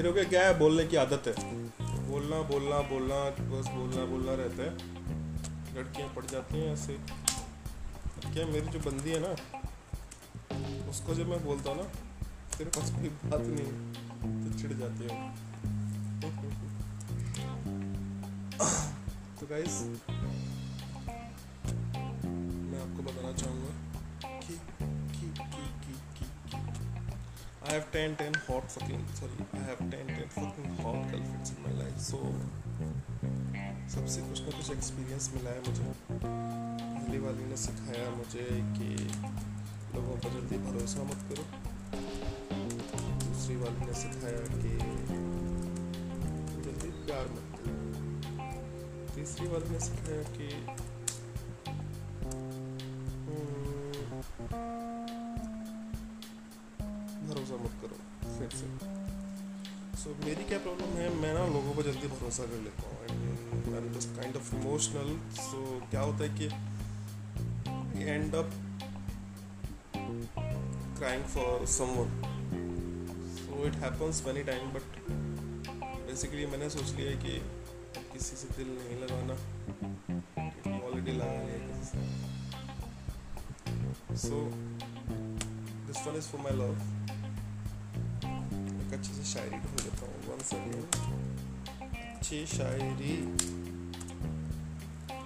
मेरे 0.00 0.12
को 0.12 0.22
क्या 0.30 0.42
है 0.46 0.52
बोलने 0.58 0.84
की 0.86 0.96
आदत 0.96 1.26
है? 1.26 1.32
बोलना 2.08 2.36
बोलना 2.42 2.76
बोलना, 2.82 3.16
बस 3.48 3.66
बोलना 3.68 4.04
बोलना 4.04 4.34
रहता 4.34 4.62
है। 4.62 4.70
लड़कियाँ 5.76 6.08
पड़ 6.14 6.24
जाती 6.24 6.58
हैं 6.58 6.72
ऐसे। 6.72 6.94
क्या 8.32 8.46
मेरी 8.46 8.68
जो 8.68 8.80
बंदी 8.80 9.10
है 9.10 9.18
ना, 9.20 9.32
उसको 10.90 11.14
जब 11.14 11.28
मैं 11.28 11.40
बोलता 11.44 11.70
हूँ 11.70 11.78
ना, 11.78 11.84
तेरे 12.56 12.70
पास 12.70 12.90
कोई 12.90 13.10
बात 13.26 13.42
नहीं 13.42 13.72
तो 14.44 14.58
चिढ़ 14.58 14.72
जाती 14.72 15.02
है। 15.02 15.10
तो 19.40 19.46
गाइस 19.50 19.80
मैं 22.70 22.80
आपको 22.80 23.02
बताना 23.02 23.32
चाहूँगा। 23.32 23.72
I 27.70 27.72
have 27.72 27.84
10 27.84 28.14
10 28.18 28.34
hot 28.34 28.64
fucking, 28.74 29.02
sorry, 29.18 29.44
I 29.54 29.60
have 29.62 29.80
10 29.90 30.06
10 30.06 30.30
fucking 30.36 30.70
hot 30.78 30.96
girlfriends 31.10 31.50
in 31.50 31.58
my 31.64 31.74
life, 31.80 31.98
so, 31.98 32.16
सबसे 33.90 34.20
कुछ 34.20 34.40
ना 34.40 34.46
कुछ 34.46 34.70
एक्सपीरियंस 34.70 35.32
मिला 35.34 35.50
है 35.50 35.58
मुझे। 35.58 35.92
पहली 36.10 37.18
वाली 37.18 37.44
ने 37.44 37.56
सिखाया 37.56 38.10
मुझे 38.10 38.44
कि 38.50 39.04
लोगों 39.94 40.16
पर 40.16 40.30
जल्दी 40.30 40.58
भरोसा 40.58 41.02
मत 41.02 41.18
करो। 41.28 41.44
दूसरी 43.26 43.56
वाली 43.56 43.86
ने 43.86 43.94
सिखाया 43.94 44.38
कि 44.38 44.78
जल्दी 46.62 46.90
प्यार 46.90 47.24
मत 47.24 47.58
करो। 47.58 47.76
तीसरी 49.14 49.46
वाली 49.48 49.70
ने 49.70 49.80
सिखाया 49.80 50.22
कि 50.22 50.66
फिर 58.40 58.50
से 58.50 58.66
सो 60.00 60.10
so, 60.10 60.16
मेरी 60.24 60.44
क्या 60.44 60.58
प्रॉब्लम 60.58 60.90
है 60.98 61.06
मैं 61.14 61.32
ना 61.34 61.46
लोगों 61.54 61.72
पर 61.74 61.82
जल्दी 61.82 62.08
भरोसा 62.08 62.44
कर 62.50 62.60
लेता 62.66 62.82
हूँ. 62.88 62.94
Am 63.78 63.92
just 63.94 64.10
kind 64.16 64.36
of 64.36 64.46
emotional 64.56 65.08
so 65.40 65.58
क्या 65.90 66.00
होता 66.00 66.20
है 66.24 66.30
कि 66.38 66.46
end 68.02 68.34
up 68.34 68.50
crying 71.00 71.22
for 71.32 71.50
someone. 71.72 72.10
So 73.36 73.52
it 73.68 73.76
happens 73.82 74.18
many 74.26 74.42
time 74.48 74.66
but 74.74 74.98
basically 76.08 76.44
मैंने 76.50 76.68
सोच 76.70 76.90
लिया 76.96 77.12
कि 77.22 77.32
किसी 78.12 78.36
से 78.36 78.48
दिल 78.56 78.68
नहीं 78.74 78.96
लगाना. 79.02 79.34
ऑलरेडी 80.86 81.12
लगा 81.12 81.38
लिया 81.46 81.60
किसी 81.68 81.84
से 84.26 84.38
this 85.88 86.00
one 86.08 86.16
is 86.22 86.26
for 86.34 86.40
my 86.48 86.54
love. 86.60 86.80
एक 87.08 87.19
अच्छी 89.00 89.12
सी 89.14 89.22
शायरी 89.24 89.58
ढूंढ 89.60 89.80
लेता 89.80 90.06
हूँ 90.06 90.16
वन 90.28 90.40
सेकेंड 90.46 90.80
अच्छी 92.16 92.38
शायरी। 92.46 93.14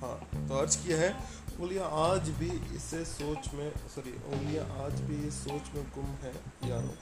हाँ 0.00 0.12
तो 0.48 0.54
अर्ज़ 0.58 0.76
किया 0.84 0.96
है 0.98 1.10
उंगलियाँ 1.10 1.88
आज 2.02 2.30
भी 2.38 2.48
इसे 2.76 3.00
सोच 3.10 3.50
में 3.54 3.68
सॉरी 3.94 4.12
उंगलियाँ 4.12 4.64
आज 4.84 5.00
भी 5.08 5.16
इस 5.28 5.40
सोच 5.44 5.68
में 5.74 5.84
गुम 5.96 6.08
है 6.22 6.32
यारो 6.70 6.92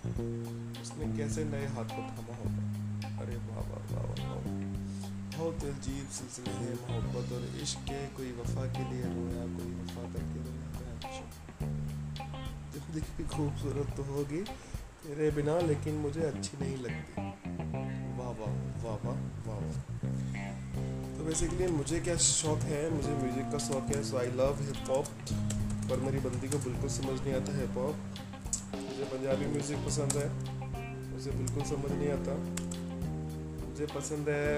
उसने 0.83 1.11
कैसे 1.17 1.45
नए 1.53 1.67
हाथ 1.77 1.95
को 1.95 2.03
थामा 2.17 2.35
होगा? 2.41 2.63
अरे 3.23 3.37
वाह 3.47 3.63
वाह 3.71 3.83
वाह 3.93 4.11
बहुत 5.37 5.65
अजीब 5.71 6.07
सिलसिले 6.19 6.57
हैं 6.59 6.75
मोहब्बत 6.81 7.33
और 7.39 7.45
इश्क 7.63 7.87
के 7.91 8.01
कोई 8.17 8.33
वफा 8.41 8.65
के 8.79 8.91
लिए 8.91 9.15
रोया, 9.15 9.45
कोई 9.57 9.71
वफा 9.83 10.05
करके 10.15 10.39
रोया 10.49 10.67
अच्छा। 10.97 11.23
ज़िंदगी 12.75 13.25
खूबसूरत 13.37 13.97
तो 13.97 14.03
होगी। 14.15 14.43
तेरे 15.07 15.31
बिना 15.31 15.53
लेकिन 15.61 15.95
मुझे 15.97 16.23
अच्छी 16.23 16.57
नहीं 16.61 16.77
लगती। 16.77 17.23
वाह 18.19 18.31
वाह 18.39 18.55
वाह 18.85 18.97
वाह 19.05 19.19
वाह 19.47 19.59
वाह। 19.59 19.77
तो 21.19 21.25
बेसिकली 21.25 21.67
मुझे 21.73 22.01
क्या 22.01 22.17
शौक 22.25 22.65
है? 22.71 22.81
मुझे 22.95 23.13
म्यूज़िक 23.13 23.47
का 23.53 23.59
शौक 23.67 23.93
है 23.95 24.03
so 24.05 24.17
I 24.19 24.33
love 24.41 24.63
hip 24.63 24.91
hop 24.91 25.07
पर 25.91 26.01
मेरी 26.07 26.19
बंदी 26.25 26.49
को 26.49 26.59
बिल्कुल 26.65 26.91
समझ 26.97 27.15
नहीं 27.21 27.35
आता 27.35 27.55
हिप 27.59 27.79
हॉप 27.79 27.95
मुझे 28.75 29.05
पंजाबी 29.13 29.47
म्यूज़िक 29.53 29.85
पसंद 29.87 30.17
है 30.17 30.27
मुझे 31.13 31.31
बिल्कुल 31.39 31.63
समझ 31.71 31.93
नहीं 31.93 32.11
आता। 32.17 32.35
मुझे 33.63 33.87
पसंद 33.95 34.29
है 34.29 34.51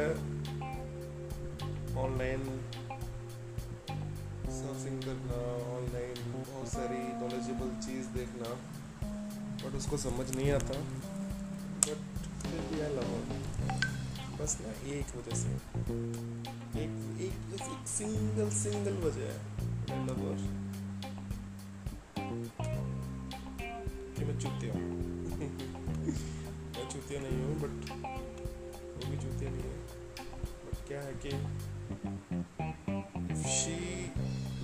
ऑनलाइन 2.06 2.42
सर्फिंग 4.56 4.98
करना 5.02 5.44
ऑनलाइन 5.76 6.16
बहुत 6.32 6.68
सारी 6.72 7.06
नॉलेजेबल 7.22 7.70
चीज़ 7.86 8.06
देखना। 8.18 8.56
बट 9.64 9.74
उसको 9.74 9.96
समझ 9.96 10.30
नहीं 10.36 10.50
आता। 10.50 10.74
बट 11.86 12.26
फिर 12.42 12.60
भी 12.70 12.80
आई 12.80 12.88
लव 12.88 13.10
बस 14.40 14.58
ना, 14.60 14.72
एक 14.94 15.16
वजह 15.16 15.36
से। 15.36 15.48
एक 16.82 17.20
एक, 17.20 17.38
बस 17.52 17.62
एक 17.62 17.88
सिंगल 17.88 18.50
सिंगल 18.50 18.98
वजह 19.06 19.24
है। 19.24 19.38
मैं 19.90 20.06
लवर 20.06 20.36
कि 24.16 24.24
मैं 24.24 24.38
चूतिया 24.38 24.72
हूँ। 24.72 24.82
मैं 26.76 26.88
चूतिया 26.90 27.20
नहीं 27.20 27.42
हूँ, 27.42 27.56
बट 27.60 27.90
वो 28.96 29.10
भी 29.10 29.16
चूतिया 29.16 29.50
नहीं 29.50 29.62
है। 29.62 29.76
बट 30.64 30.86
क्या 30.88 31.00
है 31.00 31.14
कि 31.26 31.30
she 33.48 33.76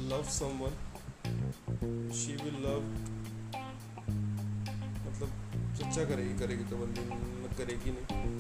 love 0.09 0.23
someone 0.31 0.75
she 2.13 2.37
will 2.37 2.63
love 2.67 2.81
मतलब 5.15 5.75
सच्चा 5.79 6.05
करेगी 6.05 6.39
करेगी 6.39 6.65
तो 6.65 6.77
बंदी 6.77 7.03
करेगी 7.59 7.91
नहीं। 7.91 8.33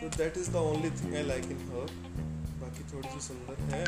तो 0.00 0.08
that 0.16 0.36
is 0.36 0.50
the 0.50 0.56
only 0.56 0.90
thing 1.00 1.14
I 1.14 1.22
like 1.22 1.44
in 1.50 1.60
her 1.70 1.94
बाकी 2.60 2.84
थोड़ी 2.92 3.08
सी 3.08 3.20
सुंदर 3.26 3.62
है। 3.72 3.84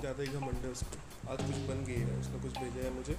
ज़्यादा 0.00 0.22
ही 0.22 0.28
घमंड 0.28 0.64
है 0.64 0.70
उसको। 0.70 1.32
आज 1.32 1.38
कुछ 1.40 1.56
बन 1.68 1.84
गई 1.84 1.94
है, 1.94 2.18
उसने 2.20 2.38
कुछ 2.40 2.58
भेजा 2.58 2.84
है 2.84 2.90
मुझे। 2.94 3.16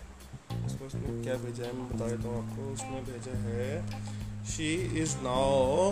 उसको 0.66 0.86
उसने 0.86 1.22
क्या 1.24 1.36
भेजा 1.44 1.66
है, 1.66 1.74
मैं 1.76 1.88
बता 1.90 2.08
देता 2.08 2.28
हूँ 2.28 2.38
आपको। 2.44 2.72
उसने 2.74 3.02
भेजा 3.12 3.38
है 3.40 4.46
she 4.52 4.74
is 5.02 5.16
now 5.18 5.92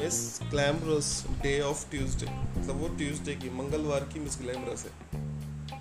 miss 0.00 0.18
glamorous 0.50 1.08
day 1.42 1.60
of 1.62 1.90
Tuesday 1.90 2.26
मतलब 2.26 2.76
वो 2.76 2.88
ट्यूसडे 2.96 3.34
की, 3.34 3.50
मंगलवार 3.58 4.08
की 4.12 4.20
मिस 4.20 4.38
ग्लैमरस 4.38 4.84
है। 4.84 4.92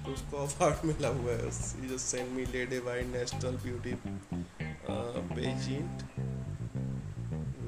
उसको 0.08 0.38
अवार्ड 0.44 0.86
मिला 0.86 1.08
हुआ 1.08 1.32
है। 1.32 1.46
He 1.46 1.88
just 1.88 2.06
send 2.06 2.32
me 2.32 2.46
lady 2.46 2.80
wide 2.80 3.08
national 3.08 3.58
beauty 3.58 3.94
pageant 5.36 6.04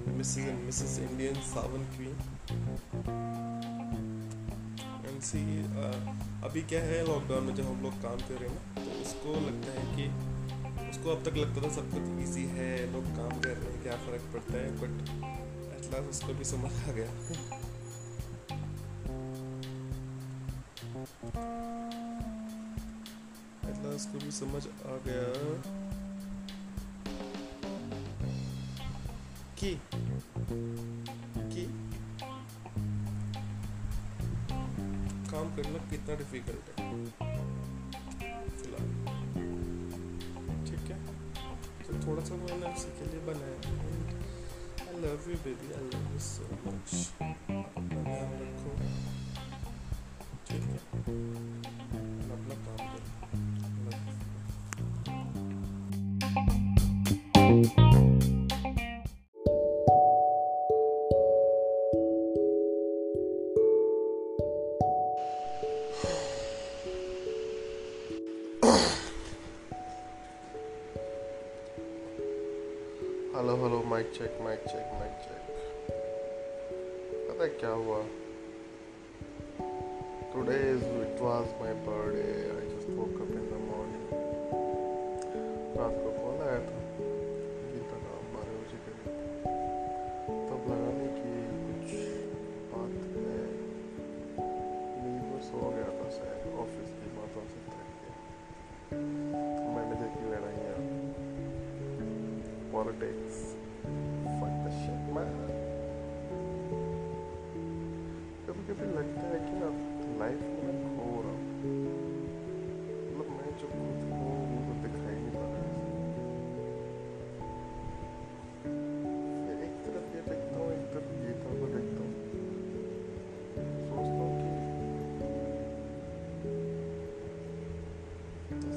Mrs 0.08 0.48
and 0.48 0.64
Mrs 0.64 1.00
Indian 1.00 1.34
Sawan 1.34 1.84
queen 1.84 2.16
and 5.10 5.22
see 5.22 5.64
अभी 6.46 6.62
क्या 6.62 6.82
है 6.82 7.08
लॉकडाउन 7.08 7.44
में 7.44 7.56
जब 7.56 7.66
हम 7.66 7.84
लोग 7.84 7.94
काम 8.02 8.18
कर 8.18 8.34
रहे 8.34 8.50
हैं 8.50 8.56
ना 8.56 8.86
तो 8.86 9.02
उसको 9.02 9.34
लगता 9.34 9.72
है 9.72 9.96
कि, 9.96 10.04
उसको 10.90 11.10
अब 11.10 11.24
तक 11.30 11.38
लगता 11.38 11.62
था 11.62 11.70
सब 11.74 11.92
कुछ 11.92 12.30
ईजी 12.30 12.46
है, 12.46 12.94
लोग 12.94 13.06
काम 13.06 13.40
कर 13.40 13.50
रहे 13.50 13.74
हैं, 13.74 13.84
क्या 13.84 13.94
फ़र्क 13.94 14.22
पड़ता 14.34 14.58
है? 14.58 14.72
बट 14.78 15.02
एट 15.76 15.92
लास्ट 15.92 16.10
उसको 16.10 16.34
भी 16.34 16.44
समझ 16.44 16.72
आ 16.72 16.92
गया। 16.92 17.10
एट 23.86 23.92
लास्ट 23.92 24.10
को 24.10 24.20
भी 24.20 24.32
समझ 24.32 24.68
आ 24.68 24.98
गया। 25.08 25.62
कि? 29.60 29.82
कि? 31.36 31.66
काम 35.32 35.56
करना 35.56 35.90
कितना 35.90 36.16
डिफ़िकल्ट 36.16 36.80
है। 36.80 37.06
फ़िलहाल। 38.50 39.06
ठीक 40.66 40.92
है? 40.92 41.06
तो 41.84 42.08
थोड़ा 42.08 42.24
सा 42.24 42.36
मैंने 42.36 42.74
उसी 42.74 42.88
के 42.88 43.06
लिए 43.06 43.20
बनाया। 43.20 43.86
I 44.88 45.02
love 45.02 45.30
you 45.30 45.36
baby 45.36 45.74
I 45.74 45.90
love 45.90 46.14
you 46.14 46.20
so 46.20 46.44
much 46.44 47.14
अपना 47.66 48.04
ध्यान 48.04 48.34
रखो। 48.34 48.78
ठीक 50.50 50.64
है? 50.64 51.45
Mike 73.96 74.10
check 74.16 74.40
mike 74.44 74.60
check 74.60 74.88
mike 74.94 75.12
check 75.26 75.44
पता 77.28 77.46
क्या 77.60 77.70
हुआ? 77.82 78.00
Today 80.34 80.58
it 80.72 81.22
was 81.22 81.54
my 81.62 81.74
birthday 81.86 82.26
I 82.56 82.66
just 82.72 82.90
woke 82.98 83.22
up 83.22 83.32
in 83.36 83.46
the 83.52 83.62
morning 83.70 84.10
रात 85.78 85.96
को 86.02 86.12
कॉल 86.18 86.44
आया 86.48 86.60
था? 86.66 86.82
गीता 87.70 87.94
तो 87.94 88.00
का 88.04 88.18
बारह 88.34 88.54
बजे 88.58 88.82
के 88.84 88.92
तब 89.00 90.60
तो 90.60 90.74
लगा 90.74 90.92
नहीं 90.98 91.14
कि 91.16 91.32
कुछ 91.64 91.88
बात 92.76 92.94
है। 93.16 93.40
नहीं 95.00 95.32
वो 95.32 95.38
तो 95.38 95.44
सो 95.48 95.58
गया 95.70 95.90
था 96.00 96.10
शायद। 96.20 96.54
ऑफ़िस 96.66 96.90
की 97.00 97.18
बातों 97.18 97.46
से 97.54 97.60
थक 97.72 97.88
गया। 98.02 99.00
मैनेजर 99.78 100.10
की 100.18 100.26
लड़ाइयाँ 100.36 100.80
पॉलिटिक्स 102.74 103.55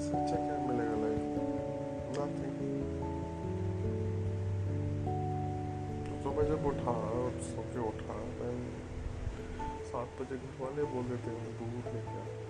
अच्छा 0.09 0.37
क्या 0.37 0.55
मिलेगा 0.67 0.97
लाइफ 1.01 1.25
में 1.31 1.49
नथिंग 2.17 2.61
सुबह 6.23 6.49
जब 6.51 6.67
उठा 6.67 6.95
और 7.17 7.37
सो 7.49 7.65
के 7.73 7.83
उठा 7.89 8.17
मैं 8.39 8.55
सात 9.91 10.15
बजे 10.21 10.39
घर 10.39 10.57
वाले 10.61 10.87
बोल 10.95 11.05
देते 11.11 11.35
हैं 11.35 11.53
दूर 11.59 11.93
लेके 11.93 12.17
है 12.17 12.47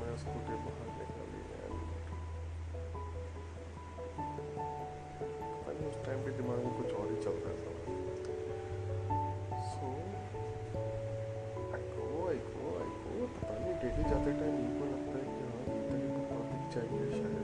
मैं 0.00 0.16
स्कूटी 0.16 0.56
बाहर 0.64 0.88
निकाली 0.96 1.44
नहीं 5.68 5.88
उस 5.88 6.04
टाइम 6.06 6.24
पे 6.24 6.36
दिमाग 6.42 6.64
में 6.64 6.74
कुछ 6.82 6.92
और 6.94 7.10
ही 7.10 7.22
चल 7.22 7.42
रहा 7.44 7.54
था 7.60 8.29
डेली 13.82 14.02
जाते 14.02 14.32
टाइम 14.32 14.56
इनको 14.56 14.84
लगता 14.84 15.18
है 15.18 15.24
कि 15.24 15.44
हाँ 15.50 15.62
गीता 15.68 15.94
के 16.00 16.08
दिख 16.50 16.64
जाएँगे 16.74 17.10
शायद। 17.12 17.40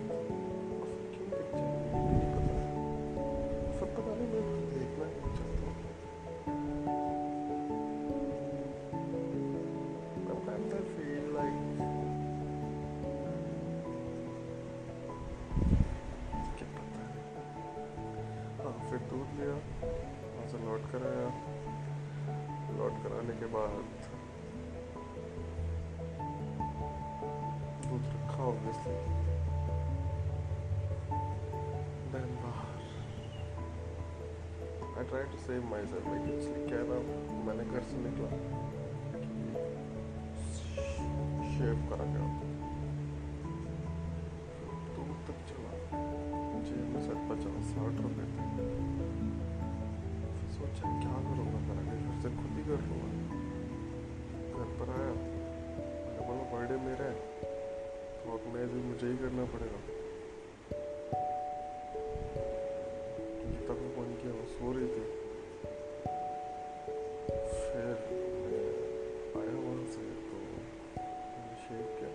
हाँ 18.58 18.72
फिर 18.90 18.98
दूध 18.98 19.28
लिया, 19.38 19.54
वहाँ 20.34 20.46
से 20.48 20.58
लौट 20.58 20.90
कर 20.92 21.02
आया। 21.08 21.28
लौट 22.78 23.02
कर 23.02 23.18
आने 23.18 23.34
के 23.40 23.46
बाद 23.46 24.25
दूध 27.88 28.02
रखा 28.02 28.44
then 28.44 28.90
देन 32.12 32.36
बाहर 32.42 32.76
आई 34.96 35.04
to 35.04 35.38
save 35.46 35.64
myself, 35.64 36.06
I 36.06 36.30
इसलिए 36.38 36.66
क्या 36.66 36.78
ना 36.78 36.96
मैंने 37.46 37.64
घर 37.64 37.82
से 37.82 37.96
निकला। 37.96 38.30
शेव 41.58 41.88
करा 41.90 42.04
गया 42.04 42.45
मुझे 58.96 59.08
ही 59.08 59.16
करना 59.16 59.44
पड़ेगा। 59.44 59.78
गीता 63.50 63.74
को 63.74 63.88
फ़ोन 63.96 64.14
किया 64.14 64.44
सो 64.44 64.72
रही 64.72 64.86
थी। 64.86 65.02
फिर 67.50 67.90
आया 69.36 69.54
वहाँ 69.60 69.86
से 69.86 70.00
तो 70.00 70.38
किया? 71.70 72.10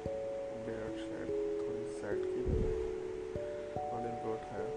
शेड 1.04 1.28
थोड़ी 1.60 1.86
सेट 1.90 2.26
की 2.26 2.42
और 3.80 4.02
इनको 4.02 4.34
उठाया 4.34 4.68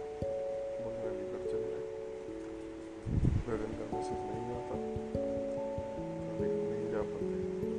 बोले 0.84 1.08
अलीगढ़ 1.08 1.50
चल 1.50 1.56
रहे 1.56 1.82
दो 3.46 3.56
दिन 3.56 3.72
का 3.78 3.96
मैसेज 3.96 4.18
नहीं 4.18 4.54
आता। 4.54 4.74
नहीं 6.40 6.92
जा 6.92 7.02
पाते। 7.02 7.73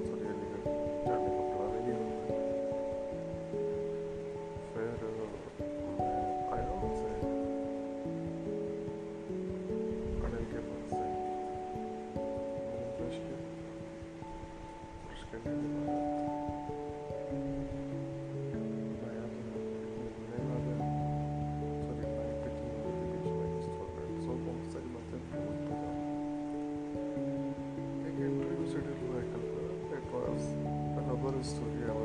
still 31.45 31.69
here. 31.77 32.04